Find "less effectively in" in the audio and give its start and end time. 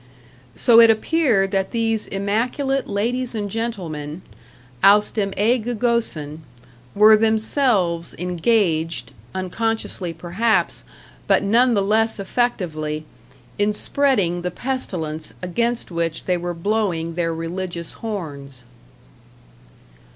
11.83-13.73